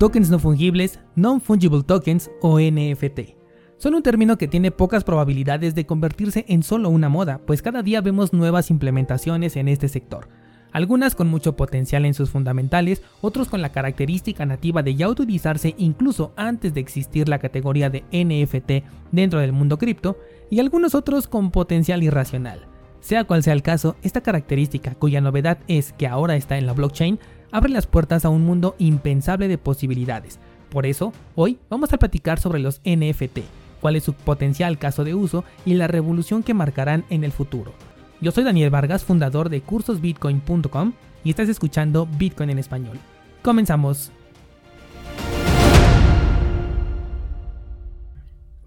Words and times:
Tokens 0.00 0.30
no 0.30 0.38
fungibles, 0.38 0.98
Non-Fungible 1.14 1.82
Tokens 1.82 2.30
o 2.40 2.58
NFT. 2.58 3.36
Son 3.76 3.94
un 3.94 4.02
término 4.02 4.38
que 4.38 4.48
tiene 4.48 4.70
pocas 4.70 5.04
probabilidades 5.04 5.74
de 5.74 5.84
convertirse 5.84 6.46
en 6.48 6.62
solo 6.62 6.88
una 6.88 7.10
moda, 7.10 7.42
pues 7.46 7.60
cada 7.60 7.82
día 7.82 8.00
vemos 8.00 8.32
nuevas 8.32 8.70
implementaciones 8.70 9.56
en 9.56 9.68
este 9.68 9.88
sector. 9.88 10.30
Algunas 10.72 11.14
con 11.14 11.28
mucho 11.28 11.54
potencial 11.54 12.06
en 12.06 12.14
sus 12.14 12.30
fundamentales, 12.30 13.02
otros 13.20 13.50
con 13.50 13.60
la 13.60 13.72
característica 13.72 14.46
nativa 14.46 14.82
de 14.82 14.94
ya 14.94 15.06
utilizarse 15.06 15.74
incluso 15.76 16.32
antes 16.34 16.72
de 16.72 16.80
existir 16.80 17.28
la 17.28 17.38
categoría 17.38 17.90
de 17.90 18.04
NFT 18.10 18.86
dentro 19.12 19.40
del 19.40 19.52
mundo 19.52 19.76
cripto, 19.76 20.16
y 20.48 20.60
algunos 20.60 20.94
otros 20.94 21.28
con 21.28 21.50
potencial 21.50 22.02
irracional. 22.02 22.66
Sea 23.00 23.24
cual 23.24 23.42
sea 23.42 23.52
el 23.52 23.62
caso, 23.62 23.96
esta 24.02 24.22
característica, 24.22 24.94
cuya 24.94 25.20
novedad 25.20 25.58
es 25.68 25.92
que 25.92 26.06
ahora 26.06 26.36
está 26.36 26.56
en 26.56 26.64
la 26.64 26.72
blockchain, 26.72 27.18
abre 27.52 27.72
las 27.72 27.86
puertas 27.86 28.24
a 28.24 28.28
un 28.28 28.44
mundo 28.44 28.74
impensable 28.78 29.48
de 29.48 29.58
posibilidades. 29.58 30.38
Por 30.70 30.86
eso, 30.86 31.12
hoy 31.34 31.58
vamos 31.68 31.92
a 31.92 31.98
platicar 31.98 32.38
sobre 32.38 32.60
los 32.60 32.80
NFT, 32.84 33.40
cuál 33.80 33.96
es 33.96 34.04
su 34.04 34.12
potencial 34.12 34.78
caso 34.78 35.04
de 35.04 35.14
uso 35.14 35.44
y 35.64 35.74
la 35.74 35.88
revolución 35.88 36.42
que 36.42 36.54
marcarán 36.54 37.04
en 37.10 37.24
el 37.24 37.32
futuro. 37.32 37.72
Yo 38.20 38.30
soy 38.30 38.44
Daniel 38.44 38.70
Vargas, 38.70 39.04
fundador 39.04 39.48
de 39.48 39.62
cursosbitcoin.com 39.62 40.92
y 41.24 41.30
estás 41.30 41.48
escuchando 41.48 42.06
Bitcoin 42.06 42.50
en 42.50 42.58
español. 42.58 42.98
Comenzamos. 43.42 44.12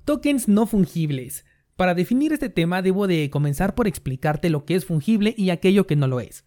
Tokens 0.05 0.47
no 0.47 0.65
fungibles. 0.65 1.45
Para 1.75 1.95
definir 1.95 2.33
este 2.33 2.49
tema 2.49 2.81
debo 2.81 3.07
de 3.07 3.29
comenzar 3.29 3.73
por 3.73 3.87
explicarte 3.87 4.49
lo 4.49 4.65
que 4.65 4.75
es 4.75 4.85
fungible 4.85 5.33
y 5.37 5.49
aquello 5.49 5.87
que 5.87 5.95
no 5.95 6.07
lo 6.07 6.19
es. 6.19 6.43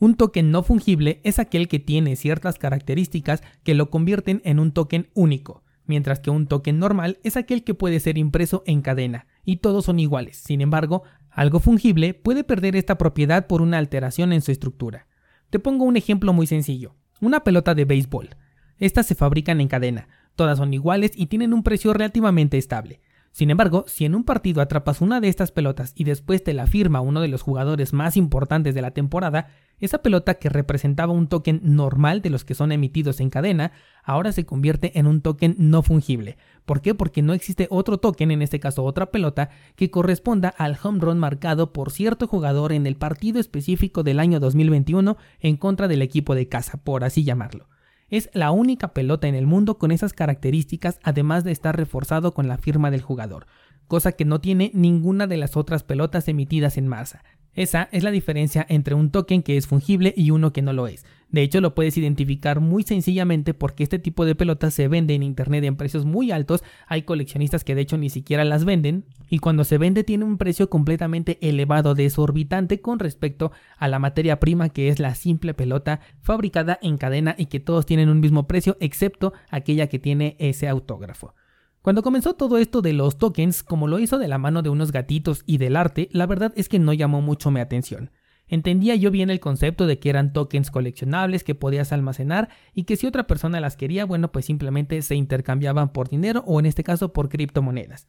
Un 0.00 0.14
token 0.14 0.50
no 0.50 0.62
fungible 0.62 1.20
es 1.24 1.38
aquel 1.38 1.68
que 1.68 1.78
tiene 1.78 2.16
ciertas 2.16 2.58
características 2.58 3.42
que 3.62 3.74
lo 3.74 3.90
convierten 3.90 4.40
en 4.46 4.58
un 4.58 4.72
token 4.72 5.10
único, 5.12 5.62
mientras 5.84 6.20
que 6.20 6.30
un 6.30 6.46
token 6.46 6.78
normal 6.78 7.18
es 7.22 7.36
aquel 7.36 7.64
que 7.64 7.74
puede 7.74 8.00
ser 8.00 8.16
impreso 8.16 8.62
en 8.64 8.80
cadena, 8.80 9.26
y 9.44 9.58
todos 9.58 9.84
son 9.84 10.00
iguales. 10.00 10.38
Sin 10.38 10.62
embargo, 10.62 11.02
algo 11.28 11.60
fungible 11.60 12.14
puede 12.14 12.44
perder 12.44 12.76
esta 12.76 12.96
propiedad 12.96 13.46
por 13.46 13.60
una 13.60 13.76
alteración 13.76 14.32
en 14.32 14.40
su 14.40 14.50
estructura. 14.52 15.06
Te 15.50 15.58
pongo 15.58 15.84
un 15.84 15.98
ejemplo 15.98 16.32
muy 16.32 16.46
sencillo. 16.46 16.94
Una 17.20 17.44
pelota 17.44 17.74
de 17.74 17.84
béisbol. 17.84 18.36
Estas 18.78 19.06
se 19.06 19.14
fabrican 19.14 19.60
en 19.60 19.68
cadena, 19.68 20.08
todas 20.34 20.56
son 20.56 20.72
iguales 20.72 21.10
y 21.14 21.26
tienen 21.26 21.52
un 21.52 21.62
precio 21.62 21.92
relativamente 21.92 22.56
estable. 22.56 23.02
Sin 23.32 23.50
embargo, 23.50 23.84
si 23.86 24.04
en 24.04 24.16
un 24.16 24.24
partido 24.24 24.60
atrapas 24.60 25.00
una 25.00 25.20
de 25.20 25.28
estas 25.28 25.52
pelotas 25.52 25.92
y 25.94 26.04
después 26.04 26.42
te 26.42 26.52
la 26.52 26.66
firma 26.66 27.00
uno 27.00 27.20
de 27.20 27.28
los 27.28 27.42
jugadores 27.42 27.92
más 27.92 28.16
importantes 28.16 28.74
de 28.74 28.82
la 28.82 28.90
temporada, 28.90 29.48
esa 29.78 30.02
pelota 30.02 30.34
que 30.34 30.48
representaba 30.48 31.12
un 31.12 31.28
token 31.28 31.60
normal 31.62 32.22
de 32.22 32.30
los 32.30 32.44
que 32.44 32.54
son 32.54 32.72
emitidos 32.72 33.20
en 33.20 33.30
cadena, 33.30 33.72
ahora 34.02 34.32
se 34.32 34.44
convierte 34.44 34.98
en 34.98 35.06
un 35.06 35.22
token 35.22 35.54
no 35.58 35.82
fungible. 35.82 36.38
¿Por 36.66 36.82
qué? 36.82 36.94
Porque 36.94 37.22
no 37.22 37.32
existe 37.32 37.68
otro 37.70 37.98
token, 37.98 38.32
en 38.32 38.42
este 38.42 38.58
caso 38.58 38.84
otra 38.84 39.10
pelota, 39.10 39.50
que 39.76 39.90
corresponda 39.90 40.48
al 40.48 40.76
home 40.82 41.00
run 41.00 41.18
marcado 41.18 41.72
por 41.72 41.92
cierto 41.92 42.26
jugador 42.26 42.72
en 42.72 42.86
el 42.86 42.96
partido 42.96 43.40
específico 43.40 44.02
del 44.02 44.18
año 44.18 44.40
2021 44.40 45.16
en 45.38 45.56
contra 45.56 45.86
del 45.86 46.02
equipo 46.02 46.34
de 46.34 46.48
casa, 46.48 46.82
por 46.82 47.04
así 47.04 47.22
llamarlo. 47.22 47.68
Es 48.10 48.28
la 48.32 48.50
única 48.50 48.92
pelota 48.92 49.28
en 49.28 49.36
el 49.36 49.46
mundo 49.46 49.78
con 49.78 49.92
esas 49.92 50.12
características 50.12 50.98
además 51.04 51.44
de 51.44 51.52
estar 51.52 51.76
reforzado 51.76 52.34
con 52.34 52.48
la 52.48 52.58
firma 52.58 52.90
del 52.90 53.02
jugador, 53.02 53.46
cosa 53.86 54.12
que 54.12 54.24
no 54.24 54.40
tiene 54.40 54.72
ninguna 54.74 55.28
de 55.28 55.36
las 55.36 55.56
otras 55.56 55.84
pelotas 55.84 56.26
emitidas 56.26 56.76
en 56.76 56.88
masa. 56.88 57.22
Esa 57.54 57.88
es 57.92 58.04
la 58.04 58.10
diferencia 58.10 58.64
entre 58.68 58.94
un 58.94 59.10
token 59.10 59.42
que 59.42 59.56
es 59.56 59.66
fungible 59.66 60.14
y 60.16 60.30
uno 60.30 60.52
que 60.52 60.62
no 60.62 60.72
lo 60.72 60.86
es. 60.86 61.04
De 61.30 61.42
hecho, 61.42 61.60
lo 61.60 61.74
puedes 61.74 61.96
identificar 61.96 62.60
muy 62.60 62.82
sencillamente 62.82 63.54
porque 63.54 63.84
este 63.84 64.00
tipo 64.00 64.24
de 64.24 64.34
pelotas 64.34 64.74
se 64.74 64.88
vende 64.88 65.14
en 65.14 65.22
internet 65.22 65.62
en 65.64 65.76
precios 65.76 66.04
muy 66.04 66.32
altos. 66.32 66.64
Hay 66.88 67.02
coleccionistas 67.02 67.62
que 67.62 67.76
de 67.76 67.82
hecho 67.82 67.96
ni 67.96 68.10
siquiera 68.10 68.44
las 68.44 68.64
venden. 68.64 69.04
Y 69.28 69.38
cuando 69.38 69.62
se 69.62 69.78
vende 69.78 70.02
tiene 70.02 70.24
un 70.24 70.38
precio 70.38 70.68
completamente 70.68 71.38
elevado, 71.40 71.94
desorbitante 71.94 72.80
con 72.80 72.98
respecto 72.98 73.52
a 73.78 73.86
la 73.86 74.00
materia 74.00 74.40
prima 74.40 74.70
que 74.70 74.88
es 74.88 74.98
la 74.98 75.14
simple 75.14 75.54
pelota 75.54 76.00
fabricada 76.20 76.78
en 76.82 76.98
cadena 76.98 77.36
y 77.38 77.46
que 77.46 77.60
todos 77.60 77.86
tienen 77.86 78.08
un 78.08 78.18
mismo 78.18 78.48
precio 78.48 78.76
excepto 78.80 79.32
aquella 79.50 79.88
que 79.88 80.00
tiene 80.00 80.36
ese 80.40 80.68
autógrafo. 80.68 81.34
Cuando 81.82 82.02
comenzó 82.02 82.34
todo 82.34 82.58
esto 82.58 82.82
de 82.82 82.92
los 82.92 83.16
tokens, 83.16 83.62
como 83.62 83.88
lo 83.88 83.98
hizo 83.98 84.18
de 84.18 84.28
la 84.28 84.36
mano 84.36 84.60
de 84.60 84.68
unos 84.68 84.92
gatitos 84.92 85.42
y 85.46 85.56
del 85.56 85.76
arte, 85.76 86.10
la 86.12 86.26
verdad 86.26 86.52
es 86.54 86.68
que 86.68 86.78
no 86.78 86.92
llamó 86.92 87.22
mucho 87.22 87.50
mi 87.50 87.60
atención. 87.60 88.10
Entendía 88.48 88.96
yo 88.96 89.10
bien 89.10 89.30
el 89.30 89.40
concepto 89.40 89.86
de 89.86 89.98
que 89.98 90.10
eran 90.10 90.34
tokens 90.34 90.70
coleccionables 90.70 91.42
que 91.42 91.54
podías 91.54 91.92
almacenar 91.92 92.50
y 92.74 92.84
que 92.84 92.96
si 92.96 93.06
otra 93.06 93.26
persona 93.26 93.60
las 93.60 93.76
quería, 93.76 94.04
bueno, 94.04 94.30
pues 94.30 94.44
simplemente 94.44 95.00
se 95.00 95.14
intercambiaban 95.14 95.92
por 95.92 96.10
dinero 96.10 96.44
o 96.46 96.60
en 96.60 96.66
este 96.66 96.84
caso 96.84 97.14
por 97.14 97.30
criptomonedas. 97.30 98.06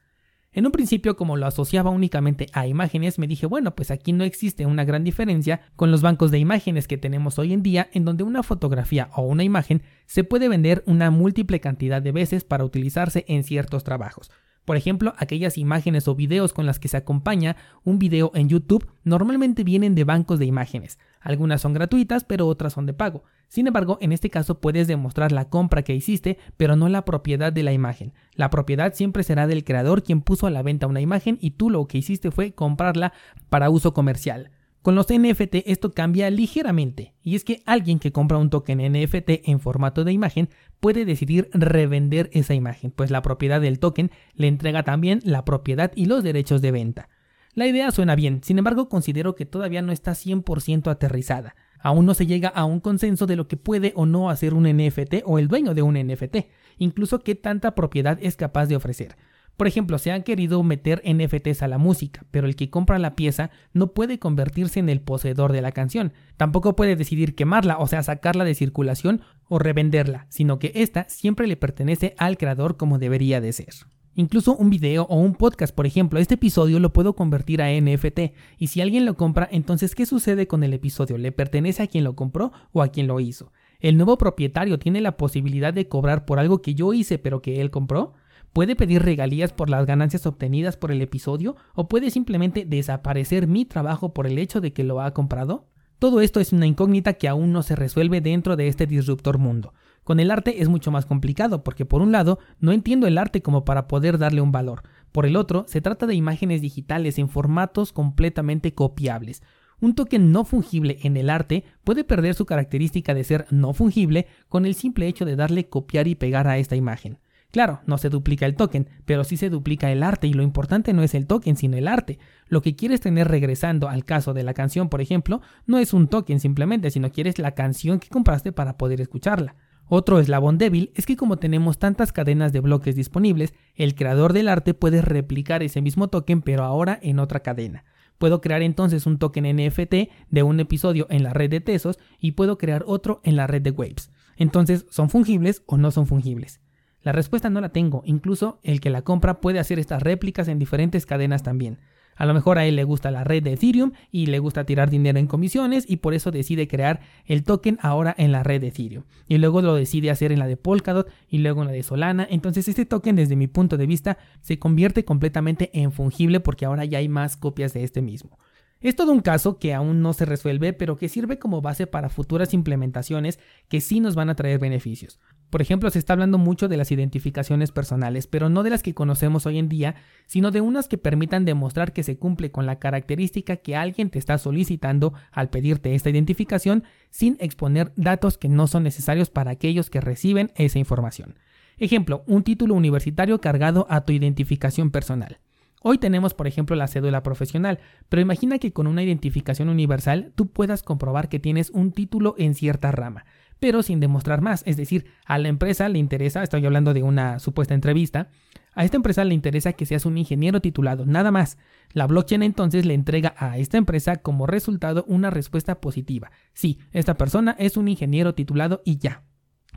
En 0.53 0.65
un 0.65 0.73
principio, 0.73 1.15
como 1.15 1.37
lo 1.37 1.45
asociaba 1.45 1.91
únicamente 1.91 2.47
a 2.51 2.67
imágenes, 2.67 3.17
me 3.17 3.27
dije, 3.27 3.45
bueno, 3.45 3.73
pues 3.73 3.89
aquí 3.89 4.11
no 4.11 4.25
existe 4.25 4.65
una 4.65 4.83
gran 4.83 5.05
diferencia 5.05 5.61
con 5.77 5.91
los 5.91 6.01
bancos 6.01 6.29
de 6.29 6.39
imágenes 6.39 6.89
que 6.89 6.97
tenemos 6.97 7.39
hoy 7.39 7.53
en 7.53 7.63
día, 7.63 7.89
en 7.93 8.03
donde 8.03 8.25
una 8.25 8.43
fotografía 8.43 9.09
o 9.15 9.21
una 9.21 9.45
imagen 9.45 9.81
se 10.07 10.25
puede 10.25 10.49
vender 10.49 10.83
una 10.87 11.09
múltiple 11.09 11.61
cantidad 11.61 12.01
de 12.01 12.11
veces 12.11 12.43
para 12.43 12.65
utilizarse 12.65 13.23
en 13.29 13.45
ciertos 13.45 13.85
trabajos. 13.85 14.29
Por 14.65 14.77
ejemplo, 14.77 15.13
aquellas 15.17 15.57
imágenes 15.57 16.07
o 16.07 16.15
videos 16.15 16.53
con 16.53 16.65
las 16.65 16.79
que 16.79 16.87
se 16.87 16.97
acompaña 16.97 17.55
un 17.83 17.97
video 17.97 18.31
en 18.35 18.47
YouTube 18.47 18.87
normalmente 19.03 19.63
vienen 19.63 19.95
de 19.95 20.03
bancos 20.03 20.37
de 20.37 20.45
imágenes. 20.45 20.99
Algunas 21.19 21.61
son 21.61 21.73
gratuitas, 21.73 22.23
pero 22.23 22.47
otras 22.47 22.73
son 22.73 22.85
de 22.85 22.93
pago. 22.93 23.23
Sin 23.47 23.67
embargo, 23.67 23.97
en 24.01 24.11
este 24.11 24.29
caso 24.29 24.61
puedes 24.61 24.87
demostrar 24.87 25.31
la 25.31 25.49
compra 25.49 25.83
que 25.83 25.95
hiciste, 25.95 26.37
pero 26.57 26.75
no 26.75 26.89
la 26.89 27.05
propiedad 27.05 27.51
de 27.51 27.63
la 27.63 27.73
imagen. 27.73 28.13
La 28.33 28.49
propiedad 28.49 28.93
siempre 28.93 29.23
será 29.23 29.47
del 29.47 29.63
creador 29.63 30.03
quien 30.03 30.21
puso 30.21 30.47
a 30.47 30.51
la 30.51 30.61
venta 30.61 30.87
una 30.87 31.01
imagen 31.01 31.37
y 31.41 31.51
tú 31.51 31.69
lo 31.69 31.87
que 31.87 31.97
hiciste 31.97 32.31
fue 32.31 32.53
comprarla 32.53 33.13
para 33.49 33.69
uso 33.69 33.93
comercial. 33.93 34.51
Con 34.81 34.95
los 34.95 35.05
NFT 35.13 35.57
esto 35.67 35.93
cambia 35.93 36.31
ligeramente, 36.31 37.13
y 37.21 37.35
es 37.35 37.43
que 37.43 37.61
alguien 37.67 37.99
que 37.99 38.11
compra 38.11 38.39
un 38.39 38.49
token 38.49 38.79
NFT 38.79 39.47
en 39.47 39.59
formato 39.59 40.03
de 40.03 40.11
imagen 40.11 40.49
puede 40.79 41.05
decidir 41.05 41.51
revender 41.53 42.31
esa 42.33 42.55
imagen, 42.55 42.89
pues 42.89 43.11
la 43.11 43.21
propiedad 43.21 43.61
del 43.61 43.77
token 43.77 44.09
le 44.33 44.47
entrega 44.47 44.81
también 44.81 45.19
la 45.23 45.45
propiedad 45.45 45.91
y 45.95 46.05
los 46.05 46.23
derechos 46.23 46.63
de 46.63 46.71
venta. 46.71 47.09
La 47.53 47.67
idea 47.67 47.91
suena 47.91 48.15
bien, 48.15 48.41
sin 48.43 48.57
embargo 48.57 48.89
considero 48.89 49.35
que 49.35 49.45
todavía 49.45 49.83
no 49.83 49.91
está 49.91 50.13
100% 50.13 50.89
aterrizada. 50.89 51.55
Aún 51.79 52.07
no 52.07 52.15
se 52.15 52.25
llega 52.25 52.49
a 52.49 52.65
un 52.65 52.79
consenso 52.79 53.27
de 53.27 53.35
lo 53.35 53.47
que 53.47 53.57
puede 53.57 53.93
o 53.95 54.07
no 54.07 54.31
hacer 54.31 54.55
un 54.55 54.63
NFT 54.63 55.21
o 55.25 55.37
el 55.37 55.47
dueño 55.47 55.75
de 55.75 55.83
un 55.83 55.93
NFT, 55.93 56.37
incluso 56.79 57.19
qué 57.19 57.35
tanta 57.35 57.75
propiedad 57.75 58.17
es 58.19 58.35
capaz 58.35 58.65
de 58.65 58.77
ofrecer. 58.77 59.15
Por 59.57 59.67
ejemplo, 59.67 59.97
se 59.99 60.11
han 60.11 60.23
querido 60.23 60.63
meter 60.63 61.03
NFTs 61.05 61.61
a 61.61 61.67
la 61.67 61.77
música, 61.77 62.25
pero 62.31 62.47
el 62.47 62.55
que 62.55 62.69
compra 62.69 62.97
la 62.99 63.15
pieza 63.15 63.51
no 63.73 63.93
puede 63.93 64.17
convertirse 64.17 64.79
en 64.79 64.89
el 64.89 65.01
poseedor 65.01 65.51
de 65.51 65.61
la 65.61 65.71
canción. 65.71 66.13
Tampoco 66.37 66.75
puede 66.75 66.95
decidir 66.95 67.35
quemarla, 67.35 67.77
o 67.77 67.87
sea, 67.87 68.01
sacarla 68.01 68.43
de 68.43 68.55
circulación 68.55 69.21
o 69.47 69.59
revenderla, 69.59 70.25
sino 70.29 70.59
que 70.59 70.71
ésta 70.75 71.05
siempre 71.09 71.47
le 71.47 71.57
pertenece 71.57 72.15
al 72.17 72.37
creador 72.37 72.77
como 72.77 72.97
debería 72.97 73.41
de 73.41 73.53
ser. 73.53 73.73
Incluso 74.13 74.55
un 74.57 74.69
video 74.69 75.03
o 75.03 75.15
un 75.15 75.35
podcast, 75.35 75.73
por 75.73 75.85
ejemplo, 75.85 76.19
este 76.19 76.33
episodio 76.33 76.79
lo 76.79 76.91
puedo 76.91 77.15
convertir 77.15 77.61
a 77.61 77.71
NFT 77.71 78.33
y 78.57 78.67
si 78.67 78.81
alguien 78.81 79.05
lo 79.05 79.15
compra, 79.15 79.47
entonces 79.51 79.95
¿qué 79.95 80.05
sucede 80.05 80.47
con 80.47 80.63
el 80.63 80.73
episodio? 80.73 81.17
¿Le 81.17 81.31
pertenece 81.31 81.83
a 81.83 81.87
quien 81.87 82.03
lo 82.03 82.15
compró 82.15 82.51
o 82.73 82.81
a 82.81 82.89
quien 82.89 83.07
lo 83.07 83.21
hizo? 83.21 83.53
¿El 83.79 83.95
nuevo 83.95 84.17
propietario 84.17 84.79
tiene 84.79 84.99
la 84.99 85.15
posibilidad 85.15 85.73
de 85.73 85.87
cobrar 85.87 86.25
por 86.25 86.39
algo 86.39 86.61
que 86.61 86.75
yo 86.75 86.93
hice 86.93 87.19
pero 87.19 87.41
que 87.41 87.61
él 87.61 87.71
compró? 87.71 88.13
Puede 88.53 88.75
pedir 88.75 89.03
regalías 89.03 89.53
por 89.53 89.69
las 89.69 89.85
ganancias 89.85 90.25
obtenidas 90.25 90.77
por 90.77 90.91
el 90.91 91.01
episodio 91.01 91.55
o 91.73 91.87
puede 91.87 92.11
simplemente 92.11 92.65
desaparecer 92.65 93.47
mi 93.47 93.65
trabajo 93.65 94.13
por 94.13 94.27
el 94.27 94.37
hecho 94.37 94.61
de 94.61 94.73
que 94.73 94.83
lo 94.83 95.01
ha 95.01 95.13
comprado? 95.13 95.67
Todo 95.99 96.21
esto 96.21 96.39
es 96.39 96.51
una 96.51 96.65
incógnita 96.65 97.13
que 97.13 97.27
aún 97.27 97.53
no 97.53 97.61
se 97.61 97.75
resuelve 97.75 98.21
dentro 98.21 98.55
de 98.55 98.67
este 98.67 98.87
disruptor 98.87 99.37
mundo. 99.37 99.73
Con 100.03 100.19
el 100.19 100.31
arte 100.31 100.61
es 100.61 100.67
mucho 100.67 100.89
más 100.89 101.05
complicado 101.05 101.63
porque 101.63 101.85
por 101.85 102.01
un 102.01 102.11
lado 102.11 102.39
no 102.59 102.71
entiendo 102.71 103.05
el 103.05 103.19
arte 103.19 103.43
como 103.43 103.65
para 103.65 103.87
poder 103.87 104.17
darle 104.17 104.41
un 104.41 104.51
valor, 104.51 104.81
por 105.11 105.25
el 105.25 105.35
otro 105.35 105.65
se 105.67 105.81
trata 105.81 106.07
de 106.07 106.15
imágenes 106.15 106.61
digitales 106.61 107.19
en 107.19 107.29
formatos 107.29 107.93
completamente 107.93 108.73
copiables. 108.73 109.43
Un 109.79 109.95
token 109.95 110.31
no 110.31 110.45
fungible 110.45 110.99
en 111.03 111.17
el 111.17 111.29
arte 111.29 111.65
puede 111.83 112.03
perder 112.03 112.33
su 112.33 112.45
característica 112.45 113.13
de 113.13 113.23
ser 113.23 113.45
no 113.49 113.73
fungible 113.73 114.27
con 114.47 114.65
el 114.65 114.75
simple 114.75 115.07
hecho 115.07 115.25
de 115.25 115.35
darle 115.35 115.69
copiar 115.69 116.07
y 116.07 116.15
pegar 116.15 116.47
a 116.47 116.57
esta 116.57 116.75
imagen. 116.75 117.19
Claro, 117.51 117.81
no 117.85 117.97
se 117.97 118.09
duplica 118.09 118.45
el 118.45 118.55
token, 118.55 118.87
pero 119.05 119.25
sí 119.25 119.35
se 119.35 119.49
duplica 119.49 119.91
el 119.91 120.03
arte 120.03 120.25
y 120.25 120.33
lo 120.33 120.41
importante 120.41 120.93
no 120.93 121.03
es 121.03 121.13
el 121.13 121.27
token, 121.27 121.57
sino 121.57 121.75
el 121.77 121.89
arte. 121.89 122.17
Lo 122.47 122.61
que 122.61 122.77
quieres 122.77 123.01
tener 123.01 123.27
regresando 123.27 123.89
al 123.89 124.05
caso 124.05 124.33
de 124.33 124.43
la 124.43 124.53
canción, 124.53 124.87
por 124.87 125.01
ejemplo, 125.01 125.41
no 125.65 125.77
es 125.77 125.93
un 125.93 126.07
token 126.07 126.39
simplemente, 126.39 126.91
sino 126.91 127.11
quieres 127.11 127.39
la 127.39 127.51
canción 127.51 127.99
que 127.99 128.07
compraste 128.07 128.53
para 128.53 128.77
poder 128.77 129.01
escucharla. 129.01 129.55
Otro 129.93 130.21
eslabón 130.21 130.57
débil 130.57 130.93
es 130.95 131.05
que 131.05 131.17
como 131.17 131.35
tenemos 131.35 131.77
tantas 131.77 132.13
cadenas 132.13 132.53
de 132.53 132.61
bloques 132.61 132.95
disponibles, 132.95 133.53
el 133.75 133.95
creador 133.95 134.31
del 134.31 134.47
arte 134.47 134.73
puede 134.73 135.01
replicar 135.01 135.61
ese 135.61 135.81
mismo 135.81 136.07
token 136.07 136.41
pero 136.41 136.63
ahora 136.63 136.97
en 137.01 137.19
otra 137.19 137.41
cadena. 137.41 137.83
Puedo 138.17 138.39
crear 138.39 138.61
entonces 138.61 139.05
un 139.05 139.17
token 139.17 139.57
NFT 139.57 139.93
de 140.29 140.43
un 140.43 140.61
episodio 140.61 141.07
en 141.09 141.23
la 141.23 141.33
red 141.33 141.49
de 141.49 141.59
Tesos 141.59 141.99
y 142.19 142.33
puedo 142.33 142.57
crear 142.57 142.85
otro 142.87 143.19
en 143.25 143.35
la 143.35 143.47
red 143.47 143.61
de 143.61 143.71
Waves. 143.71 144.11
Entonces, 144.37 144.85
¿son 144.89 145.09
fungibles 145.09 145.63
o 145.65 145.75
no 145.75 145.91
son 145.91 146.07
fungibles? 146.07 146.61
La 147.03 147.11
respuesta 147.11 147.49
no 147.49 147.61
la 147.61 147.69
tengo, 147.69 148.03
incluso 148.05 148.59
el 148.63 148.79
que 148.79 148.89
la 148.89 149.01
compra 149.01 149.41
puede 149.41 149.59
hacer 149.59 149.79
estas 149.79 150.03
réplicas 150.03 150.47
en 150.47 150.59
diferentes 150.59 151.05
cadenas 151.05 151.43
también. 151.43 151.79
A 152.15 152.25
lo 152.25 152.33
mejor 152.33 152.59
a 152.59 152.65
él 152.65 152.75
le 152.75 152.83
gusta 152.83 153.09
la 153.09 153.23
red 153.23 153.41
de 153.41 153.53
Ethereum 153.53 153.93
y 154.11 154.27
le 154.27 154.37
gusta 154.37 154.63
tirar 154.63 154.91
dinero 154.91 155.17
en 155.17 155.25
comisiones 155.25 155.85
y 155.89 155.97
por 155.97 156.13
eso 156.13 156.29
decide 156.29 156.67
crear 156.67 156.99
el 157.25 157.43
token 157.43 157.79
ahora 157.81 158.13
en 158.17 158.31
la 158.31 158.43
red 158.43 158.61
de 158.61 158.67
Ethereum. 158.67 159.05
Y 159.27 159.39
luego 159.39 159.61
lo 159.61 159.73
decide 159.73 160.11
hacer 160.11 160.31
en 160.31 160.37
la 160.37 160.45
de 160.45 160.57
Polkadot 160.57 161.09
y 161.29 161.39
luego 161.39 161.61
en 161.61 161.67
la 161.67 161.73
de 161.73 161.81
Solana. 161.81 162.27
Entonces 162.29 162.67
este 162.67 162.85
token 162.85 163.15
desde 163.15 163.35
mi 163.35 163.47
punto 163.47 163.77
de 163.77 163.87
vista 163.87 164.19
se 164.41 164.59
convierte 164.59 165.03
completamente 165.03 165.71
en 165.73 165.91
fungible 165.91 166.39
porque 166.41 166.65
ahora 166.65 166.85
ya 166.85 166.99
hay 166.99 167.09
más 167.09 167.37
copias 167.37 167.73
de 167.73 167.83
este 167.83 168.03
mismo. 168.03 168.37
Es 168.81 168.95
todo 168.95 169.11
un 169.11 169.21
caso 169.21 169.59
que 169.59 169.75
aún 169.75 170.01
no 170.01 170.11
se 170.13 170.25
resuelve, 170.25 170.73
pero 170.73 170.97
que 170.97 171.07
sirve 171.07 171.37
como 171.37 171.61
base 171.61 171.85
para 171.85 172.09
futuras 172.09 172.51
implementaciones 172.51 173.39
que 173.69 173.79
sí 173.79 173.99
nos 173.99 174.15
van 174.15 174.31
a 174.31 174.35
traer 174.35 174.57
beneficios. 174.57 175.19
Por 175.51 175.61
ejemplo, 175.61 175.91
se 175.91 175.99
está 175.99 176.13
hablando 176.13 176.39
mucho 176.39 176.67
de 176.67 176.77
las 176.77 176.91
identificaciones 176.91 177.71
personales, 177.71 178.25
pero 178.25 178.49
no 178.49 178.63
de 178.63 178.71
las 178.71 178.81
que 178.81 178.95
conocemos 178.95 179.45
hoy 179.45 179.59
en 179.59 179.69
día, 179.69 179.95
sino 180.25 180.49
de 180.49 180.61
unas 180.61 180.87
que 180.87 180.97
permitan 180.97 181.45
demostrar 181.45 181.93
que 181.93 182.01
se 182.01 182.17
cumple 182.17 182.49
con 182.49 182.65
la 182.65 182.79
característica 182.79 183.57
que 183.57 183.75
alguien 183.75 184.09
te 184.09 184.17
está 184.17 184.39
solicitando 184.39 185.13
al 185.31 185.49
pedirte 185.51 185.93
esta 185.93 186.09
identificación 186.09 186.83
sin 187.11 187.37
exponer 187.39 187.91
datos 187.97 188.39
que 188.39 188.49
no 188.49 188.65
son 188.65 188.81
necesarios 188.81 189.29
para 189.29 189.51
aquellos 189.51 189.91
que 189.91 190.01
reciben 190.01 190.51
esa 190.55 190.79
información. 190.79 191.35
Ejemplo, 191.77 192.23
un 192.25 192.43
título 192.43 192.73
universitario 192.73 193.41
cargado 193.41 193.85
a 193.89 194.01
tu 194.05 194.13
identificación 194.13 194.89
personal. 194.89 195.39
Hoy 195.83 195.97
tenemos, 195.97 196.35
por 196.35 196.45
ejemplo, 196.45 196.75
la 196.75 196.87
cédula 196.87 197.23
profesional, 197.23 197.79
pero 198.07 198.21
imagina 198.21 198.59
que 198.59 198.71
con 198.71 198.85
una 198.85 199.01
identificación 199.01 199.67
universal 199.67 200.31
tú 200.35 200.51
puedas 200.51 200.83
comprobar 200.83 201.27
que 201.27 201.39
tienes 201.39 201.71
un 201.71 201.91
título 201.91 202.35
en 202.37 202.53
cierta 202.53 202.91
rama, 202.91 203.25
pero 203.59 203.81
sin 203.81 203.99
demostrar 203.99 204.41
más. 204.41 204.61
Es 204.67 204.77
decir, 204.77 205.05
a 205.25 205.39
la 205.39 205.47
empresa 205.47 205.89
le 205.89 205.97
interesa, 205.97 206.43
estoy 206.43 206.63
hablando 206.67 206.93
de 206.93 207.01
una 207.01 207.39
supuesta 207.39 207.73
entrevista, 207.73 208.29
a 208.73 208.85
esta 208.85 208.95
empresa 208.95 209.25
le 209.25 209.33
interesa 209.33 209.73
que 209.73 209.87
seas 209.87 210.05
un 210.05 210.19
ingeniero 210.19 210.61
titulado, 210.61 211.07
nada 211.07 211.31
más. 211.31 211.57
La 211.93 212.05
blockchain 212.05 212.43
entonces 212.43 212.85
le 212.85 212.93
entrega 212.93 213.33
a 213.37 213.57
esta 213.57 213.77
empresa 213.77 214.17
como 214.17 214.45
resultado 214.45 215.03
una 215.07 215.31
respuesta 215.31 215.81
positiva. 215.81 216.31
Sí, 216.53 216.77
esta 216.91 217.15
persona 217.15 217.55
es 217.57 217.75
un 217.75 217.87
ingeniero 217.87 218.35
titulado 218.35 218.83
y 218.85 218.97
ya. 218.97 219.23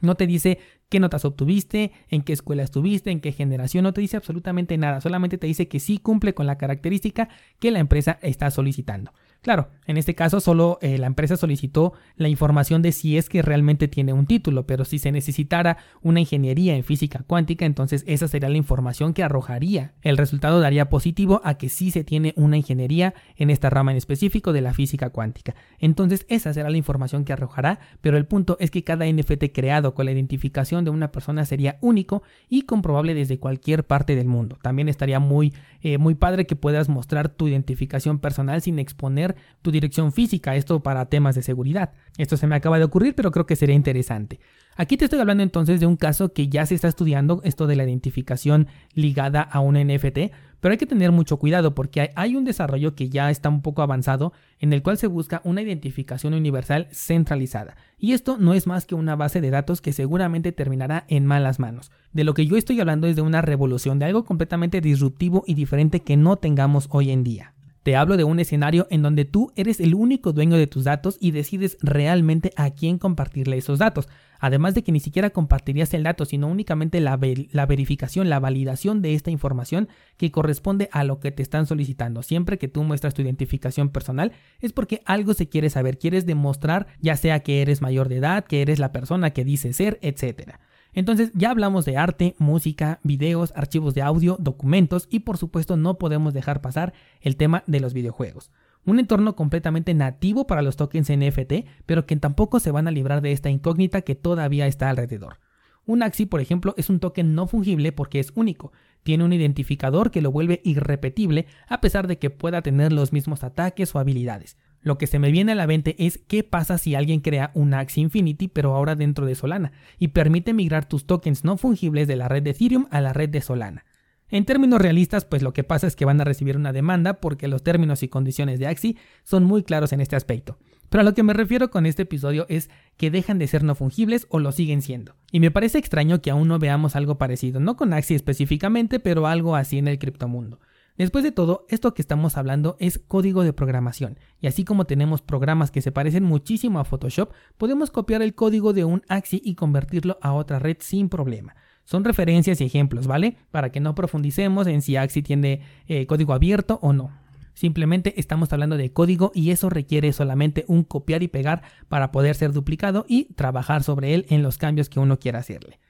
No 0.05 0.15
te 0.15 0.27
dice 0.27 0.59
qué 0.89 1.01
notas 1.01 1.25
obtuviste, 1.25 1.93
en 2.09 2.23
qué 2.23 2.33
escuela 2.33 2.62
estuviste, 2.62 3.11
en 3.11 3.21
qué 3.21 3.33
generación, 3.33 3.85
no 3.85 3.93
te 3.93 4.01
dice 4.01 4.17
absolutamente 4.17 4.77
nada, 4.79 5.01
solamente 5.01 5.39
te 5.39 5.47
dice 5.47 5.67
que 5.67 5.81
sí 5.81 5.99
cumple 5.99 6.35
con 6.35 6.47
la 6.47 6.59
característica 6.59 7.29
que 7.59 7.71
la 7.71 7.81
empresa 7.81 8.19
está 8.23 8.51
solicitando. 8.51 9.12
Claro, 9.44 9.69
en 9.87 9.99
este 9.99 10.14
caso 10.14 10.41
solo 10.41 10.79
eh, 10.81 10.96
la 10.96 11.06
empresa 11.06 11.37
solicitó 11.37 11.93
la 12.17 12.31
información 12.31 12.81
de 12.81 12.93
si 12.93 13.19
es 13.19 13.29
que 13.29 13.43
realmente 13.43 13.88
tiene 13.88 14.14
un 14.14 14.25
título, 14.25 14.67
pero 14.67 14.87
si 14.87 14.99
se 14.99 15.12
necesitara 15.12 15.76
una 16.00 16.20
ingeniería 16.20 16.75
en 16.75 16.82
física 16.82 17.23
cuántica, 17.26 17.67
entonces 17.67 18.05
esa 18.06 18.26
sería 18.26 18.49
la 18.49 18.56
información 18.56 19.12
que 19.12 19.23
arrojaría. 19.23 19.93
El 20.00 20.17
resultado 20.17 20.61
daría 20.61 20.88
positivo 20.88 21.43
a 21.44 21.58
que 21.58 21.69
sí 21.69 21.91
se 21.91 22.05
tiene 22.05 22.32
una 22.37 22.56
ingeniería 22.56 23.12
en 23.37 23.50
esta 23.50 23.69
rama 23.69 23.91
en 23.91 23.99
específico 23.99 24.55
de 24.55 24.62
la 24.62 24.73
física 24.73 25.11
cuántica. 25.11 25.55
Entonces 25.79 26.25
esa 26.31 26.55
será 26.55 26.70
la 26.70 26.79
información 26.79 27.26
que 27.26 27.35
arrojará, 27.35 27.81
pero 28.00 28.17
el 28.17 28.25
punto 28.25 28.56
es 28.61 28.70
que 28.70 28.82
cada 28.82 29.05
NFT 29.05 29.52
creado 29.52 29.93
con 29.93 30.06
la 30.06 30.12
identificación 30.12 30.87
de 30.87 30.91
una 30.91 31.12
persona 31.12 31.44
sería 31.44 31.76
único 31.82 32.23
y 32.49 32.62
comprobable 32.62 33.12
desde 33.12 33.38
cualquier 33.38 33.85
parte 33.85 34.17
del 34.17 34.26
mundo. 34.26 34.56
También 34.62 34.88
estaría 34.88 35.20
muy, 35.20 35.52
eh, 35.82 35.99
muy 35.99 36.14
padre 36.14 36.46
que 36.46 36.56
puedas 36.56 36.88
mostrar 36.88 37.29
tu 37.29 37.46
identificación 37.46 38.20
personal 38.20 38.62
sin 38.62 38.79
exponer 38.79 39.33
tu 39.62 39.70
dirección 39.70 40.12
física, 40.12 40.56
esto 40.56 40.82
para 40.82 41.06
temas 41.06 41.34
de 41.34 41.42
seguridad. 41.42 41.92
Esto 42.19 42.36
se 42.36 42.46
me 42.46 42.56
acaba 42.56 42.78
de 42.78 42.84
ocurrir, 42.84 43.14
pero 43.14 43.31
creo 43.31 43.46
que 43.46 43.56
sería 43.56 43.75
interesante. 43.75 44.40
Aquí 44.76 44.96
te 44.96 45.04
estoy 45.04 45.20
hablando 45.20 45.42
entonces 45.42 45.78
de 45.78 45.86
un 45.86 45.96
caso 45.96 46.32
que 46.32 46.48
ya 46.48 46.66
se 46.66 46.75
está 46.75 46.88
estudiando, 46.88 47.40
esto 47.44 47.69
de 47.69 47.76
la 47.76 47.84
identificación 47.84 48.66
ligada 48.94 49.40
a 49.40 49.60
un 49.60 49.75
NFT, 49.75 50.32
pero 50.60 50.72
hay 50.72 50.78
que 50.78 50.86
tener 50.86 51.12
mucho 51.12 51.36
cuidado 51.36 51.75
porque 51.75 52.10
hay 52.16 52.34
un 52.34 52.44
desarrollo 52.44 52.96
que 52.96 53.08
ya 53.08 53.31
está 53.31 53.48
un 53.50 53.62
poco 53.62 53.82
avanzado 53.82 54.32
en 54.58 54.72
el 54.72 54.82
cual 54.82 54.98
se 54.98 55.06
busca 55.06 55.42
una 55.44 55.62
identificación 55.62 56.34
universal 56.34 56.88
centralizada. 56.90 57.76
Y 57.98 58.14
esto 58.14 58.36
no 58.38 58.52
es 58.54 58.66
más 58.66 58.84
que 58.86 58.94
una 58.94 59.14
base 59.14 59.40
de 59.40 59.50
datos 59.50 59.81
que 59.81 59.92
seguramente 59.92 60.52
terminará 60.52 61.04
en 61.08 61.26
malas 61.26 61.60
manos. 61.60 61.92
De 62.12 62.25
lo 62.25 62.34
que 62.34 62.46
yo 62.46 62.56
estoy 62.56 62.81
hablando 62.81 63.06
es 63.06 63.14
de 63.14 63.22
una 63.22 63.42
revolución, 63.42 63.98
de 63.98 64.06
algo 64.06 64.25
completamente 64.25 64.81
disruptivo 64.81 65.44
y 65.46 65.54
diferente 65.54 66.00
que 66.00 66.16
no 66.16 66.36
tengamos 66.36 66.88
hoy 66.90 67.10
en 67.10 67.25
día. 67.25 67.54
Te 67.84 67.96
hablo 67.96 68.16
de 68.16 68.25
un 68.25 68.40
escenario 68.40 68.86
en 68.88 69.02
donde 69.02 69.26
tú 69.26 69.52
eres 69.56 69.78
el 69.78 69.94
único 69.94 70.32
dueño 70.32 70.56
de 70.56 70.66
tus 70.66 70.84
datos 70.84 71.19
y 71.20 71.32
decides 71.32 71.76
realmente 71.82 72.50
a 72.56 72.70
quién 72.70 72.96
compartirle 72.96 73.58
esos 73.58 73.78
datos. 73.78 74.08
Además 74.40 74.75
de 74.75 74.82
que 74.82 74.90
ni 74.90 75.00
siquiera 75.00 75.28
compartirías 75.28 75.92
el 75.92 76.02
dato, 76.02 76.25
sino 76.25 76.48
únicamente 76.48 76.98
la, 77.00 77.19
verificación, 77.19 78.31
la 78.31 78.40
validación 78.40 79.02
de 79.02 79.12
esta 79.12 79.31
información 79.31 79.90
que 80.16 80.31
corresponde 80.31 80.88
a 80.92 81.04
lo 81.04 81.20
que 81.20 81.31
te 81.31 81.42
están 81.42 81.66
solicitando. 81.66 82.22
Siempre 82.22 82.56
que 82.56 82.69
tú 82.69 82.82
muestras 82.84 83.12
tu 83.12 83.20
identificación 83.20 83.90
personal 83.90 84.32
es 84.60 84.72
porque 84.72 85.02
algo 85.04 85.34
se 85.34 85.50
quiere 85.50 85.69
saber, 85.69 85.98
quieres 85.98 86.25
demostrar 86.25 86.86
ya 87.00 87.19
sea 87.19 87.40
que 87.40 87.60
eres 87.60 87.82
mayor 87.82 88.08
de 88.08 88.16
edad, 88.16 88.46
que 88.46 88.62
eres 88.62 88.78
la 88.78 88.92
persona 88.92 89.34
que 89.34 89.44
dice 89.44 89.75
ser, 89.75 89.98
etcétera. 90.00 90.58
Entonces 90.94 91.31
ya 91.35 91.50
hablamos 91.50 91.85
de 91.85 91.96
arte, 91.96 92.35
música, 92.38 93.00
videos, 93.02 93.52
archivos 93.56 93.94
de 93.94 94.02
audio, 94.02 94.37
documentos 94.38 95.08
y 95.11 95.20
por 95.20 95.37
supuesto 95.37 95.76
no 95.76 95.99
podemos 95.99 96.32
dejar 96.32 96.61
pasar 96.61 96.94
el 97.20 97.37
tema 97.37 97.64
de 97.67 97.81
los 97.81 97.93
videojuegos. 97.93 98.50
Un 98.87 99.00
entorno 99.00 99.35
completamente 99.35 99.94
nativo 99.94 100.46
para 100.46 100.62
los 100.62 100.76
tokens 100.76 101.11
NFT, 101.11 101.67
pero 101.87 102.06
que 102.06 102.17
tampoco 102.17 102.61
se 102.61 102.70
van 102.70 102.87
a 102.87 102.91
librar 102.91 103.23
de 103.23 103.32
esta 103.32 103.50
incógnita 103.50 104.02
que 104.02 104.14
todavía 104.14 104.67
está 104.67 104.91
alrededor. 104.91 105.38
Un 105.87 106.02
Axi, 106.02 106.26
por 106.26 106.41
ejemplo, 106.41 106.75
es 106.76 106.88
un 106.88 107.00
token 107.00 107.35
no 107.35 107.46
fungible 107.46 107.93
porque 107.93 108.20
es 108.20 108.32
único. 108.35 108.73
Tiene 109.02 109.25
un 109.25 109.32
identificador 109.32 110.11
que 110.11 110.23
lo 110.23 110.31
vuelve 110.31 110.61
irrepetible 110.64 111.46
a 111.69 111.81
pesar 111.81 112.06
de 112.06 112.19
que 112.19 112.31
pueda 112.31 112.62
tener 112.62 112.93
los 112.93 113.12
mismos 113.12 113.44
ataques 113.44 113.94
o 113.94 113.99
habilidades. 113.99 114.56
Lo 114.84 114.98
que 114.98 115.06
se 115.06 115.19
me 115.19 115.31
viene 115.31 115.52
a 115.52 115.54
la 115.54 115.66
mente 115.66 115.96
es 115.98 116.19
qué 116.19 116.44
pasa 116.44 116.76
si 116.76 116.94
alguien 116.94 117.20
crea 117.20 117.50
un 117.54 117.72
Axie 117.72 118.02
Infinity 118.02 118.48
pero 118.48 118.76
ahora 118.76 118.94
dentro 118.94 119.25
de 119.25 119.34
Solana 119.34 119.72
y 119.98 120.08
permite 120.08 120.52
migrar 120.52 120.86
tus 120.86 121.06
tokens 121.06 121.42
no 121.42 121.56
fungibles 121.56 122.06
de 122.06 122.16
la 122.16 122.28
red 122.28 122.42
de 122.42 122.50
Ethereum 122.50 122.86
a 122.90 123.00
la 123.00 123.14
red 123.14 123.31
de 123.31 123.40
Solana. 123.40 123.86
En 124.28 124.44
términos 124.44 124.81
realistas, 124.81 125.25
pues 125.25 125.42
lo 125.42 125.54
que 125.54 125.64
pasa 125.64 125.86
es 125.86 125.96
que 125.96 126.04
van 126.04 126.20
a 126.20 126.25
recibir 126.25 126.56
una 126.56 126.72
demanda 126.72 127.14
porque 127.14 127.48
los 127.48 127.62
términos 127.62 128.02
y 128.02 128.08
condiciones 128.08 128.58
de 128.58 128.66
Axie 128.66 128.96
son 129.22 129.44
muy 129.44 129.62
claros 129.62 129.92
en 129.94 130.02
este 130.02 130.16
aspecto. 130.16 130.58
Pero 130.90 131.00
a 131.00 131.04
lo 131.04 131.14
que 131.14 131.22
me 131.22 131.32
refiero 131.32 131.70
con 131.70 131.86
este 131.86 132.02
episodio 132.02 132.44
es 132.50 132.69
que 132.98 133.10
dejan 133.10 133.38
de 133.38 133.46
ser 133.46 133.64
no 133.64 133.74
fungibles 133.74 134.26
o 134.29 134.38
lo 134.38 134.53
siguen 134.53 134.82
siendo. 134.82 135.14
Y 135.32 135.41
me 135.41 135.50
parece 135.50 135.79
extraño 135.79 136.20
que 136.20 136.31
aún 136.31 136.48
no 136.48 136.58
veamos 136.58 136.94
algo 136.94 137.17
parecido, 137.17 137.58
no 137.58 137.76
con 137.76 137.94
Axie 137.94 138.17
específicamente, 138.17 139.00
pero 139.00 139.26
algo 139.26 139.56
así 139.56 139.79
en 139.79 139.88
el 139.88 139.98
criptomundo. 139.98 140.60
Después 140.96 141.24
de 141.24 141.32
todo, 141.32 141.67
esto 141.69 141.93
que 141.93 142.03
estamos 142.03 142.36
hablando 142.36 142.77
es 142.79 143.01
código 143.01 143.43
de 143.43 143.53
programación, 143.53 144.17
y 144.41 144.46
así 144.46 144.65
como 144.65 144.84
tenemos 144.84 145.22
programas 145.22 145.72
que 145.72 145.82
se 145.82 145.91
parecen 145.91 146.22
muchísimo 146.22 146.79
a 146.79 146.84
Photoshop, 146.84 147.32
podemos 147.58 147.91
copiar 147.91 148.22
el 148.22 148.36
código 148.36 148.72
de 148.72 148.84
un 148.84 149.03
Axi 149.08 149.43
y 149.44 149.56
convertirlo 149.56 150.19
a 150.22 150.32
otra 150.32 150.60
red 150.60 150.77
sin 150.79 151.08
problema. 151.08 151.56
Son 151.84 152.05
referencias 152.05 152.60
y 152.60 152.65
ejemplos, 152.65 153.08
¿vale? 153.08 153.36
Para 153.51 153.70
que 153.70 153.81
no 153.81 153.96
profundicemos 153.96 154.69
en 154.69 154.82
si 154.82 154.96
Axi 154.96 155.22
tiene 155.22 155.63
eh, 155.89 156.06
código 156.06 156.32
abierto 156.32 156.79
o 156.81 156.93
no. 156.93 157.10
Simplemente 157.55 158.15
estamos 158.19 158.53
hablando 158.53 158.77
de 158.77 158.93
código 158.93 159.32
y 159.34 159.51
eso 159.51 159.70
requiere 159.70 160.13
solamente 160.13 160.65
un 160.69 160.84
copiar 160.84 161.24
y 161.24 161.29
pegar 161.29 161.63
para 161.89 162.13
poder 162.13 162.36
ser 162.36 162.53
duplicado 162.53 163.05
y 163.08 163.34
trabajar 163.34 163.82
sobre 163.82 164.15
él 164.15 164.27
en 164.29 164.43
los 164.43 164.58
cambios 164.58 164.89
que 164.89 165.01
uno 165.01 165.19
quiera 165.19 165.41
hacerle. 165.41 165.81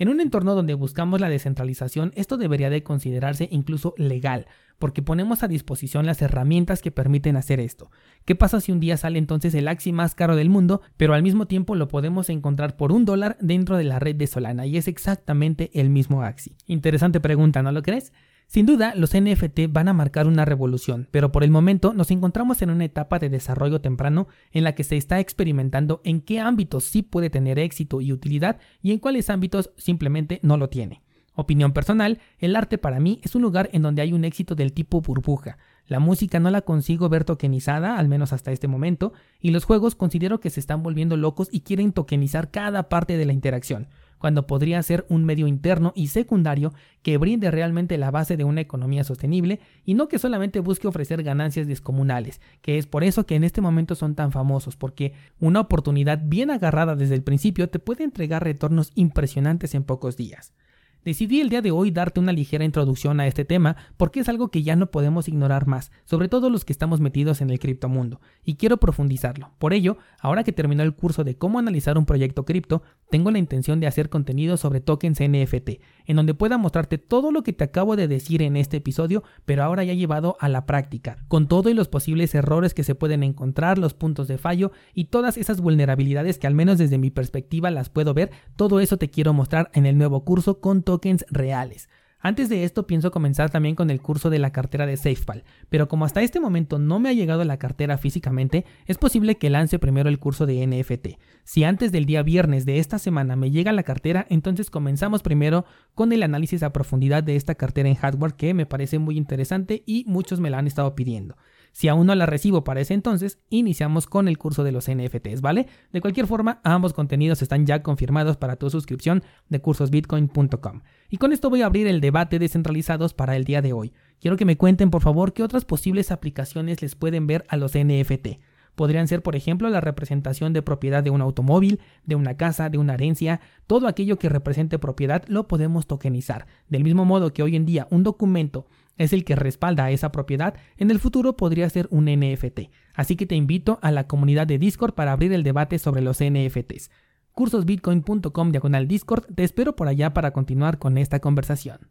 En 0.00 0.08
un 0.08 0.18
entorno 0.22 0.54
donde 0.54 0.72
buscamos 0.72 1.20
la 1.20 1.28
descentralización, 1.28 2.12
esto 2.16 2.38
debería 2.38 2.70
de 2.70 2.82
considerarse 2.82 3.50
incluso 3.52 3.92
legal, 3.98 4.46
porque 4.78 5.02
ponemos 5.02 5.42
a 5.42 5.46
disposición 5.46 6.06
las 6.06 6.22
herramientas 6.22 6.80
que 6.80 6.90
permiten 6.90 7.36
hacer 7.36 7.60
esto. 7.60 7.90
¿Qué 8.24 8.34
pasa 8.34 8.62
si 8.62 8.72
un 8.72 8.80
día 8.80 8.96
sale 8.96 9.18
entonces 9.18 9.54
el 9.54 9.68
Axi 9.68 9.92
más 9.92 10.14
caro 10.14 10.36
del 10.36 10.48
mundo, 10.48 10.80
pero 10.96 11.12
al 11.12 11.22
mismo 11.22 11.44
tiempo 11.44 11.74
lo 11.74 11.88
podemos 11.88 12.30
encontrar 12.30 12.78
por 12.78 12.92
un 12.92 13.04
dólar 13.04 13.36
dentro 13.42 13.76
de 13.76 13.84
la 13.84 13.98
red 13.98 14.16
de 14.16 14.26
Solana 14.26 14.64
y 14.64 14.78
es 14.78 14.88
exactamente 14.88 15.70
el 15.74 15.90
mismo 15.90 16.22
Axi? 16.22 16.56
Interesante 16.64 17.20
pregunta, 17.20 17.62
¿no 17.62 17.70
lo 17.70 17.82
crees? 17.82 18.10
Sin 18.50 18.66
duda, 18.66 18.94
los 18.96 19.14
NFT 19.14 19.68
van 19.68 19.86
a 19.86 19.92
marcar 19.92 20.26
una 20.26 20.44
revolución, 20.44 21.06
pero 21.12 21.30
por 21.30 21.44
el 21.44 21.52
momento 21.52 21.94
nos 21.94 22.10
encontramos 22.10 22.62
en 22.62 22.70
una 22.70 22.84
etapa 22.84 23.20
de 23.20 23.28
desarrollo 23.28 23.80
temprano 23.80 24.26
en 24.50 24.64
la 24.64 24.74
que 24.74 24.82
se 24.82 24.96
está 24.96 25.20
experimentando 25.20 26.00
en 26.02 26.20
qué 26.20 26.40
ámbitos 26.40 26.82
sí 26.82 27.02
puede 27.02 27.30
tener 27.30 27.60
éxito 27.60 28.00
y 28.00 28.12
utilidad 28.12 28.58
y 28.82 28.90
en 28.90 28.98
cuáles 28.98 29.30
ámbitos 29.30 29.70
simplemente 29.76 30.40
no 30.42 30.56
lo 30.56 30.68
tiene. 30.68 31.00
Opinión 31.36 31.72
personal, 31.72 32.18
el 32.40 32.56
arte 32.56 32.76
para 32.76 32.98
mí 32.98 33.20
es 33.22 33.36
un 33.36 33.42
lugar 33.42 33.70
en 33.72 33.82
donde 33.82 34.02
hay 34.02 34.12
un 34.12 34.24
éxito 34.24 34.56
del 34.56 34.72
tipo 34.72 35.00
burbuja. 35.00 35.56
La 35.86 36.00
música 36.00 36.40
no 36.40 36.50
la 36.50 36.62
consigo 36.62 37.08
ver 37.08 37.22
tokenizada, 37.22 37.98
al 37.98 38.08
menos 38.08 38.32
hasta 38.32 38.50
este 38.50 38.66
momento, 38.66 39.12
y 39.40 39.52
los 39.52 39.64
juegos 39.64 39.94
considero 39.94 40.40
que 40.40 40.50
se 40.50 40.58
están 40.58 40.82
volviendo 40.82 41.16
locos 41.16 41.48
y 41.52 41.60
quieren 41.60 41.92
tokenizar 41.92 42.50
cada 42.50 42.88
parte 42.88 43.16
de 43.16 43.26
la 43.26 43.32
interacción 43.32 43.86
cuando 44.20 44.46
podría 44.46 44.82
ser 44.82 45.06
un 45.08 45.24
medio 45.24 45.46
interno 45.46 45.92
y 45.96 46.08
secundario 46.08 46.74
que 47.02 47.16
brinde 47.16 47.50
realmente 47.50 47.96
la 47.96 48.10
base 48.10 48.36
de 48.36 48.44
una 48.44 48.60
economía 48.60 49.02
sostenible 49.02 49.60
y 49.86 49.94
no 49.94 50.08
que 50.08 50.18
solamente 50.18 50.60
busque 50.60 50.86
ofrecer 50.86 51.22
ganancias 51.22 51.66
descomunales, 51.66 52.40
que 52.60 52.76
es 52.76 52.86
por 52.86 53.02
eso 53.02 53.24
que 53.24 53.34
en 53.34 53.44
este 53.44 53.62
momento 53.62 53.94
son 53.94 54.14
tan 54.14 54.30
famosos, 54.30 54.76
porque 54.76 55.14
una 55.40 55.60
oportunidad 55.60 56.20
bien 56.22 56.50
agarrada 56.50 56.96
desde 56.96 57.14
el 57.14 57.22
principio 57.22 57.70
te 57.70 57.78
puede 57.78 58.04
entregar 58.04 58.44
retornos 58.44 58.92
impresionantes 58.94 59.74
en 59.74 59.84
pocos 59.84 60.18
días. 60.18 60.52
Decidí 61.02 61.40
el 61.40 61.48
día 61.48 61.62
de 61.62 61.70
hoy 61.70 61.90
darte 61.90 62.20
una 62.20 62.32
ligera 62.32 62.62
introducción 62.62 63.20
a 63.20 63.26
este 63.26 63.46
tema 63.46 63.76
porque 63.96 64.20
es 64.20 64.28
algo 64.28 64.48
que 64.48 64.62
ya 64.62 64.76
no 64.76 64.90
podemos 64.90 65.28
ignorar 65.28 65.66
más, 65.66 65.92
sobre 66.04 66.28
todo 66.28 66.50
los 66.50 66.66
que 66.66 66.74
estamos 66.74 67.00
metidos 67.00 67.40
en 67.40 67.48
el 67.48 67.58
criptomundo, 67.58 68.20
y 68.44 68.56
quiero 68.56 68.76
profundizarlo. 68.76 69.50
Por 69.58 69.72
ello, 69.72 69.96
ahora 70.20 70.44
que 70.44 70.52
terminó 70.52 70.82
el 70.82 70.94
curso 70.94 71.24
de 71.24 71.38
cómo 71.38 71.58
analizar 71.58 71.96
un 71.96 72.04
proyecto 72.04 72.44
cripto, 72.44 72.82
tengo 73.08 73.30
la 73.30 73.38
intención 73.38 73.80
de 73.80 73.86
hacer 73.86 74.10
contenido 74.10 74.58
sobre 74.58 74.82
tokens 74.82 75.20
NFT, 75.20 75.80
en 76.04 76.16
donde 76.16 76.34
pueda 76.34 76.58
mostrarte 76.58 76.98
todo 76.98 77.32
lo 77.32 77.42
que 77.42 77.54
te 77.54 77.64
acabo 77.64 77.96
de 77.96 78.06
decir 78.06 78.42
en 78.42 78.56
este 78.56 78.76
episodio, 78.76 79.24
pero 79.46 79.64
ahora 79.64 79.84
ya 79.84 79.94
llevado 79.94 80.36
a 80.38 80.50
la 80.50 80.66
práctica, 80.66 81.24
con 81.28 81.48
todo 81.48 81.70
y 81.70 81.74
los 81.74 81.88
posibles 81.88 82.34
errores 82.34 82.74
que 82.74 82.84
se 82.84 82.94
pueden 82.94 83.22
encontrar, 83.22 83.78
los 83.78 83.94
puntos 83.94 84.28
de 84.28 84.36
fallo 84.36 84.70
y 84.92 85.04
todas 85.06 85.38
esas 85.38 85.62
vulnerabilidades 85.62 86.38
que 86.38 86.46
al 86.46 86.54
menos 86.54 86.76
desde 86.76 86.98
mi 86.98 87.10
perspectiva 87.10 87.70
las 87.70 87.88
puedo 87.88 88.12
ver, 88.12 88.30
todo 88.56 88.80
eso 88.80 88.98
te 88.98 89.08
quiero 89.08 89.32
mostrar 89.32 89.70
en 89.72 89.86
el 89.86 89.96
nuevo 89.96 90.24
curso 90.26 90.60
con 90.60 90.82
tokens 90.90 91.24
reales. 91.30 91.88
Antes 92.18 92.48
de 92.48 92.64
esto 92.64 92.84
pienso 92.84 93.12
comenzar 93.12 93.48
también 93.48 93.76
con 93.76 93.90
el 93.90 94.02
curso 94.02 94.28
de 94.28 94.40
la 94.40 94.50
cartera 94.50 94.86
de 94.86 94.96
SafePal, 94.96 95.44
pero 95.68 95.86
como 95.86 96.04
hasta 96.04 96.20
este 96.20 96.40
momento 96.40 96.80
no 96.80 96.98
me 96.98 97.08
ha 97.08 97.12
llegado 97.12 97.44
la 97.44 97.58
cartera 97.58 97.96
físicamente, 97.96 98.66
es 98.86 98.98
posible 98.98 99.36
que 99.36 99.50
lance 99.50 99.78
primero 99.78 100.08
el 100.08 100.18
curso 100.18 100.46
de 100.46 100.66
NFT. 100.66 101.20
Si 101.44 101.62
antes 101.62 101.92
del 101.92 102.06
día 102.06 102.24
viernes 102.24 102.66
de 102.66 102.80
esta 102.80 102.98
semana 102.98 103.36
me 103.36 103.52
llega 103.52 103.70
la 103.70 103.84
cartera, 103.84 104.26
entonces 104.30 104.68
comenzamos 104.68 105.22
primero 105.22 105.64
con 105.94 106.12
el 106.12 106.24
análisis 106.24 106.64
a 106.64 106.72
profundidad 106.72 107.22
de 107.22 107.36
esta 107.36 107.54
cartera 107.54 107.88
en 107.88 107.94
hardware 107.94 108.34
que 108.34 108.52
me 108.52 108.66
parece 108.66 108.98
muy 108.98 109.16
interesante 109.16 109.84
y 109.86 110.04
muchos 110.08 110.40
me 110.40 110.50
la 110.50 110.58
han 110.58 110.66
estado 110.66 110.96
pidiendo. 110.96 111.36
Si 111.72 111.88
aún 111.88 112.06
no 112.06 112.14
la 112.14 112.26
recibo 112.26 112.64
para 112.64 112.80
ese 112.80 112.94
entonces, 112.94 113.38
iniciamos 113.48 114.06
con 114.06 114.28
el 114.28 114.38
curso 114.38 114.64
de 114.64 114.72
los 114.72 114.90
NFTs, 114.90 115.40
¿vale? 115.40 115.66
De 115.92 116.00
cualquier 116.00 116.26
forma, 116.26 116.60
ambos 116.64 116.92
contenidos 116.92 117.42
están 117.42 117.66
ya 117.66 117.82
confirmados 117.82 118.36
para 118.36 118.56
tu 118.56 118.70
suscripción 118.70 119.22
de 119.48 119.60
cursosbitcoin.com. 119.60 120.80
Y 121.08 121.16
con 121.16 121.32
esto 121.32 121.50
voy 121.50 121.62
a 121.62 121.66
abrir 121.66 121.86
el 121.86 122.00
debate 122.00 122.38
descentralizados 122.38 123.14
para 123.14 123.36
el 123.36 123.44
día 123.44 123.62
de 123.62 123.72
hoy. 123.72 123.92
Quiero 124.20 124.36
que 124.36 124.44
me 124.44 124.56
cuenten, 124.56 124.90
por 124.90 125.02
favor, 125.02 125.32
qué 125.32 125.42
otras 125.42 125.64
posibles 125.64 126.10
aplicaciones 126.10 126.82
les 126.82 126.94
pueden 126.94 127.26
ver 127.26 127.44
a 127.48 127.56
los 127.56 127.72
NFT. 127.74 128.38
Podrían 128.74 129.08
ser, 129.08 129.22
por 129.22 129.36
ejemplo, 129.36 129.68
la 129.68 129.80
representación 129.80 130.52
de 130.52 130.62
propiedad 130.62 131.02
de 131.02 131.10
un 131.10 131.20
automóvil, 131.20 131.80
de 132.04 132.14
una 132.14 132.36
casa, 132.36 132.70
de 132.70 132.78
una 132.78 132.94
herencia, 132.94 133.40
todo 133.66 133.86
aquello 133.86 134.18
que 134.18 134.28
represente 134.28 134.78
propiedad 134.78 135.24
lo 135.28 135.48
podemos 135.48 135.86
tokenizar. 135.86 136.46
Del 136.68 136.84
mismo 136.84 137.04
modo 137.04 137.32
que 137.32 137.42
hoy 137.42 137.56
en 137.56 137.66
día 137.66 137.88
un 137.90 138.02
documento 138.02 138.66
es 139.00 139.14
el 139.14 139.24
que 139.24 139.34
respalda 139.34 139.90
esa 139.90 140.12
propiedad, 140.12 140.54
en 140.76 140.90
el 140.90 140.98
futuro 140.98 141.34
podría 141.34 141.70
ser 141.70 141.88
un 141.90 142.04
NFT. 142.04 142.68
Así 142.94 143.16
que 143.16 143.24
te 143.24 143.34
invito 143.34 143.78
a 143.80 143.90
la 143.90 144.06
comunidad 144.06 144.46
de 144.46 144.58
Discord 144.58 144.92
para 144.92 145.12
abrir 145.12 145.32
el 145.32 145.42
debate 145.42 145.78
sobre 145.78 146.02
los 146.02 146.18
NFTs. 146.22 146.90
cursosbitcoin.com 147.32 148.52
diagonal 148.52 148.88
Discord, 148.88 149.24
te 149.34 149.42
espero 149.42 149.74
por 149.74 149.88
allá 149.88 150.12
para 150.12 150.32
continuar 150.32 150.78
con 150.78 150.98
esta 150.98 151.18
conversación. 151.18 151.88